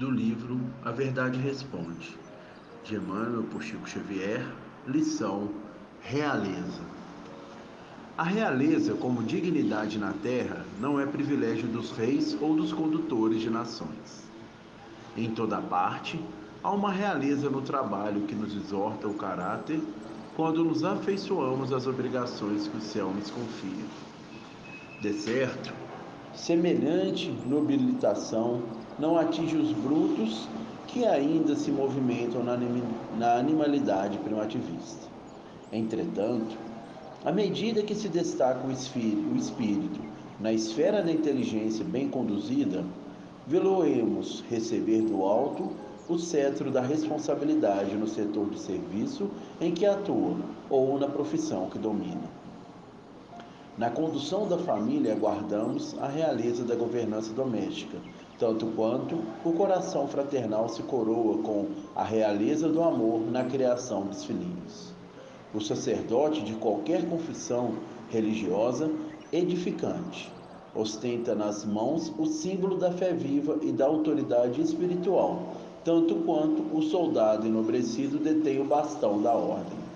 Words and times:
do 0.00 0.10
livro 0.10 0.58
A 0.82 0.90
Verdade 0.90 1.38
Responde, 1.38 2.16
de 2.84 2.94
Emmanuel 2.96 3.42
por 3.52 3.62
Chico 3.62 3.86
Xavier, 3.86 4.42
lição 4.86 5.50
Realeza. 6.00 6.80
A 8.16 8.22
realeza, 8.22 8.94
como 8.94 9.22
dignidade 9.22 9.98
na 9.98 10.14
terra, 10.14 10.64
não 10.80 10.98
é 10.98 11.04
privilégio 11.04 11.68
dos 11.68 11.90
reis 11.90 12.34
ou 12.40 12.56
dos 12.56 12.72
condutores 12.72 13.42
de 13.42 13.50
nações. 13.50 14.24
Em 15.14 15.34
toda 15.34 15.60
parte, 15.60 16.18
há 16.64 16.70
uma 16.70 16.90
realeza 16.90 17.50
no 17.50 17.60
trabalho 17.60 18.22
que 18.22 18.34
nos 18.34 18.56
exorta 18.56 19.06
o 19.06 19.12
caráter 19.12 19.82
quando 20.34 20.64
nos 20.64 20.82
afeiçoamos 20.82 21.74
às 21.74 21.86
obrigações 21.86 22.66
que 22.66 22.78
o 22.78 22.80
céu 22.80 23.12
nos 23.14 23.30
confia. 23.30 23.84
De 25.02 25.12
certo, 25.12 25.74
semelhante 26.34 27.30
nobilitação 27.46 28.62
não 28.98 29.16
atinge 29.18 29.56
os 29.56 29.72
brutos 29.72 30.48
que 30.86 31.04
ainda 31.04 31.54
se 31.54 31.70
movimentam 31.70 32.42
na 32.42 33.34
animalidade 33.36 34.18
primativista. 34.18 35.08
Entretanto, 35.72 36.56
à 37.24 37.30
medida 37.30 37.82
que 37.82 37.94
se 37.94 38.08
destaca 38.08 38.66
o 38.66 38.72
espírito 38.72 40.00
na 40.40 40.52
esfera 40.52 41.02
da 41.02 41.12
inteligência 41.12 41.84
bem 41.84 42.08
conduzida, 42.08 42.84
veloemos 43.46 44.42
receber 44.48 45.02
do 45.02 45.22
alto 45.22 45.70
o 46.08 46.18
cetro 46.18 46.70
da 46.70 46.80
responsabilidade 46.80 47.94
no 47.94 48.08
setor 48.08 48.50
de 48.50 48.58
serviço 48.58 49.30
em 49.60 49.72
que 49.72 49.86
atua 49.86 50.36
ou 50.68 50.98
na 50.98 51.06
profissão 51.06 51.70
que 51.70 51.78
domina. 51.78 52.39
Na 53.80 53.88
condução 53.88 54.46
da 54.46 54.58
família, 54.58 55.14
aguardamos 55.14 55.96
a 55.98 56.06
realeza 56.06 56.64
da 56.64 56.74
governança 56.74 57.32
doméstica, 57.32 57.96
tanto 58.38 58.66
quanto 58.76 59.18
o 59.42 59.54
coração 59.54 60.06
fraternal 60.06 60.68
se 60.68 60.82
coroa 60.82 61.38
com 61.38 61.64
a 61.96 62.04
realeza 62.04 62.68
do 62.68 62.82
amor 62.82 63.22
na 63.22 63.42
criação 63.42 64.02
dos 64.02 64.22
filhinhos 64.22 65.00
o 65.54 65.60
sacerdote 65.60 66.42
de 66.42 66.54
qualquer 66.54 67.08
confissão 67.08 67.74
religiosa 68.08 68.90
edificante. 69.32 70.30
Ostenta 70.74 71.34
nas 71.34 71.64
mãos 71.64 72.12
o 72.18 72.26
símbolo 72.26 72.76
da 72.76 72.92
fé 72.92 73.12
viva 73.12 73.58
e 73.62 73.72
da 73.72 73.86
autoridade 73.86 74.60
espiritual, 74.60 75.54
tanto 75.84 76.16
quanto 76.16 76.62
o 76.76 76.82
soldado 76.82 77.46
enobrecido 77.46 78.18
detém 78.18 78.60
o 78.60 78.64
bastão 78.64 79.20
da 79.20 79.32
ordem. 79.32 79.89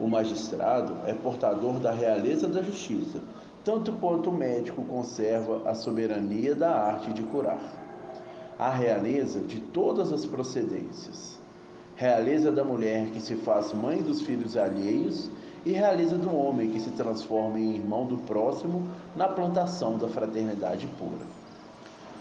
O 0.00 0.08
magistrado 0.08 0.96
é 1.06 1.12
portador 1.12 1.78
da 1.78 1.92
realeza 1.92 2.48
da 2.48 2.62
justiça, 2.62 3.20
tanto 3.62 3.92
quanto 3.92 4.30
o 4.30 4.32
médico 4.32 4.82
conserva 4.82 5.68
a 5.68 5.74
soberania 5.74 6.54
da 6.54 6.74
arte 6.74 7.12
de 7.12 7.22
curar. 7.22 7.60
A 8.58 8.70
realeza 8.70 9.40
de 9.40 9.60
todas 9.60 10.12
as 10.12 10.24
procedências 10.24 11.38
realeza 12.00 12.50
da 12.50 12.64
mulher 12.64 13.10
que 13.10 13.20
se 13.20 13.34
faz 13.36 13.74
mãe 13.74 14.00
dos 14.00 14.22
filhos 14.22 14.56
alheios 14.56 15.30
e 15.66 15.72
realeza 15.72 16.16
do 16.16 16.34
homem 16.34 16.70
que 16.70 16.80
se 16.80 16.88
transforma 16.92 17.60
em 17.60 17.74
irmão 17.74 18.06
do 18.06 18.16
próximo 18.16 18.88
na 19.14 19.28
plantação 19.28 19.98
da 19.98 20.08
fraternidade 20.08 20.86
pura. 20.98 21.26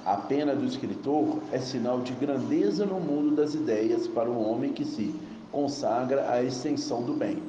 A 0.05 0.17
pena 0.17 0.53
do 0.53 0.65
escritor 0.65 1.37
é 1.53 1.59
sinal 1.59 2.01
de 2.01 2.11
grandeza 2.11 2.85
no 2.85 2.99
mundo 2.99 3.37
das 3.37 3.53
ideias 3.53 4.05
para 4.05 4.29
o 4.29 4.51
homem 4.51 4.73
que 4.73 4.83
se 4.83 5.15
consagra 5.49 6.29
à 6.29 6.43
extensão 6.43 7.01
do 7.01 7.13
bem, 7.13 7.41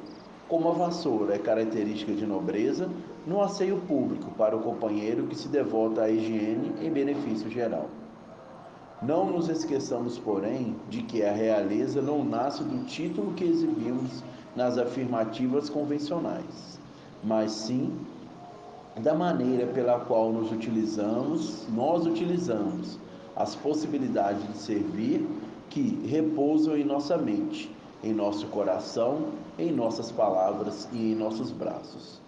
como 0.51 0.67
a 0.67 0.73
vassoura 0.73 1.35
é 1.35 1.39
característica 1.39 2.11
de 2.11 2.25
nobreza 2.25 2.89
no 3.25 3.41
asseio 3.41 3.77
público 3.87 4.29
para 4.31 4.53
o 4.53 4.59
companheiro 4.59 5.25
que 5.27 5.35
se 5.37 5.47
devota 5.47 6.01
à 6.01 6.09
higiene 6.11 6.73
em 6.81 6.91
benefício 6.91 7.49
geral. 7.49 7.87
Não 9.01 9.31
nos 9.31 9.47
esqueçamos, 9.47 10.19
porém, 10.19 10.75
de 10.89 11.03
que 11.03 11.23
a 11.23 11.31
realeza 11.31 12.01
não 12.01 12.25
nasce 12.25 12.65
do 12.65 12.83
título 12.83 13.31
que 13.31 13.45
exibimos 13.45 14.21
nas 14.53 14.77
afirmativas 14.77 15.69
convencionais, 15.69 16.77
mas 17.23 17.53
sim 17.53 17.93
da 18.99 19.13
maneira 19.13 19.67
pela 19.67 20.01
qual 20.01 20.33
nos 20.33 20.51
utilizamos, 20.51 21.65
nós 21.69 22.05
utilizamos 22.05 22.99
as 23.37 23.55
possibilidades 23.55 24.45
de 24.49 24.57
servir 24.57 25.25
que 25.69 26.05
repousam 26.05 26.75
em 26.75 26.83
nossa 26.83 27.17
mente, 27.17 27.71
em 28.03 28.13
nosso 28.13 28.47
coração, 28.47 29.29
em 29.57 29.71
nossas 29.71 30.11
palavras 30.11 30.87
e 30.91 31.11
em 31.11 31.15
nossos 31.15 31.51
braços. 31.51 32.19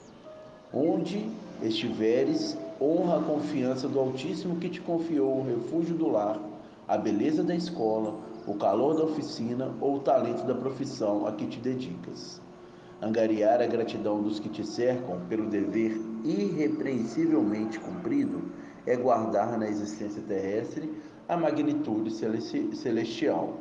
Onde 0.73 1.29
estiveres, 1.61 2.57
honra 2.81 3.19
a 3.19 3.23
confiança 3.23 3.87
do 3.87 3.99
Altíssimo 3.99 4.57
que 4.57 4.69
te 4.69 4.81
confiou 4.81 5.39
o 5.39 5.45
refúgio 5.45 5.95
do 5.95 6.09
lar 6.09 6.39
a 6.87 6.97
beleza 6.97 7.43
da 7.43 7.55
escola, 7.55 8.15
o 8.45 8.55
calor 8.55 8.95
da 8.95 9.05
oficina 9.05 9.73
ou 9.79 9.95
o 9.95 9.99
talento 9.99 10.45
da 10.45 10.53
profissão 10.53 11.25
a 11.25 11.31
que 11.31 11.47
te 11.47 11.59
dedicas. 11.59 12.41
Angariar 13.01 13.61
a 13.61 13.65
gratidão 13.65 14.21
dos 14.21 14.39
que 14.39 14.49
te 14.49 14.65
cercam 14.65 15.19
pelo 15.29 15.49
dever 15.49 15.99
irrepreensivelmente 16.23 17.79
cumprido 17.79 18.43
é 18.85 18.95
guardar 18.95 19.57
na 19.57 19.67
existência 19.67 20.21
terrestre 20.27 20.91
a 21.27 21.37
magnitude 21.37 22.11
celestial. 22.75 23.57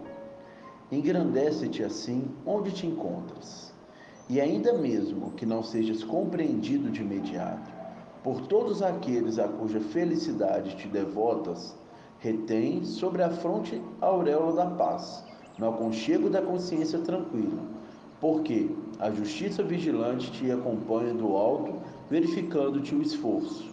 Engrandece-te 0.93 1.83
assim 1.83 2.27
onde 2.45 2.71
te 2.71 2.87
encontras. 2.87 3.73
E 4.29 4.39
ainda 4.39 4.75
mesmo 4.75 5.31
que 5.31 5.47
não 5.47 5.63
sejas 5.63 6.05
compreendido 6.05 6.91
de 6.91 7.01
imediato 7.01 7.73
por 8.23 8.43
todos 8.43 8.83
aqueles 8.83 9.39
a 9.39 9.49
cuja 9.49 9.81
felicidade 9.81 10.77
te 10.77 10.87
devotas, 10.87 11.75
retém 12.19 12.85
sobre 12.85 13.23
a 13.23 13.31
fronte 13.31 13.81
a 14.03 14.07
auréola 14.07 14.53
da 14.53 14.67
paz, 14.67 15.25
no 15.59 15.71
aconchego 15.71 16.29
da 16.29 16.43
consciência 16.43 16.99
tranquila, 16.99 17.63
porque 18.21 18.71
a 18.99 19.11
justiça 19.11 19.63
vigilante 19.63 20.31
te 20.33 20.51
acompanha 20.51 21.15
do 21.15 21.35
alto, 21.35 21.73
verificando-te 22.11 22.95
o 22.95 23.01
esforço 23.01 23.73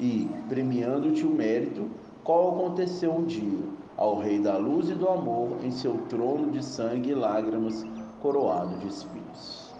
e 0.00 0.28
premiando-te 0.48 1.24
o 1.24 1.30
mérito, 1.30 1.88
qual 2.26 2.56
aconteceu 2.56 3.14
um 3.14 3.24
dia 3.24 3.62
ao 3.96 4.18
Rei 4.18 4.40
da 4.40 4.56
Luz 4.56 4.90
e 4.90 4.94
do 4.94 5.08
Amor 5.08 5.64
em 5.64 5.70
seu 5.70 5.96
trono 6.08 6.50
de 6.50 6.60
sangue 6.60 7.10
e 7.10 7.14
lágrimas, 7.14 7.84
coroado 8.20 8.76
de 8.78 8.88
espinhos. 8.88 9.72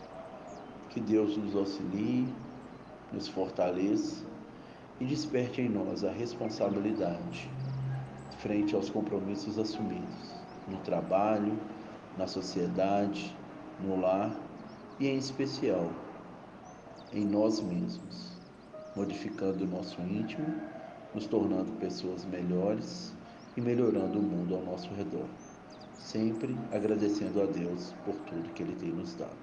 Que 0.91 1.01
Deus 1.01 1.37
nos 1.37 1.57
auxilie, 1.57 2.33
nos 3.13 3.27
fortaleça 3.27 4.25
e 5.01 5.05
desperte 5.05 5.61
em 5.61 5.69
nós 5.69 6.05
a 6.05 6.13
responsabilidade 6.13 7.51
frente 8.39 8.77
aos 8.77 8.89
compromissos 8.91 9.59
assumidos 9.59 10.37
no 10.69 10.77
trabalho, 10.79 11.59
na 12.17 12.29
sociedade, 12.29 13.37
no 13.81 14.01
lar 14.01 14.31
e, 15.01 15.09
em 15.09 15.19
especial, 15.19 15.91
em 17.13 17.25
nós 17.25 17.61
mesmos, 17.61 18.39
modificando 18.95 19.65
o 19.65 19.67
nosso 19.67 20.01
íntimo, 20.01 20.76
nos 21.17 21.27
tornando 21.27 21.73
pessoas 21.81 22.27
melhores 22.27 23.15
e 23.57 23.61
melhorando 23.63 24.19
o 24.19 24.23
mundo 24.23 24.55
ao 24.55 24.63
nosso 24.63 24.93
redor, 24.93 25.27
sempre 25.95 26.55
agradecendo 26.71 27.41
a 27.41 27.47
Deus 27.47 27.95
por 28.05 28.15
tudo 28.27 28.53
que 28.53 28.63
Ele 28.63 28.77
tem 28.77 28.91
nos 28.91 29.15
dado. 29.15 29.35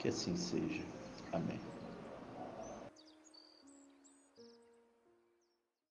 Que 0.00 0.08
assim 0.08 0.36
seja. 0.36 0.82
Amém. 1.32 1.60